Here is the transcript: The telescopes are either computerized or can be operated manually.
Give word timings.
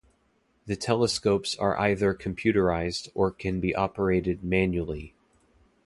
The 0.65 0.75
telescopes 0.75 1.55
are 1.59 1.77
either 1.79 2.15
computerized 2.15 3.09
or 3.13 3.29
can 3.29 3.59
be 3.59 3.75
operated 3.75 4.43
manually. 4.43 5.13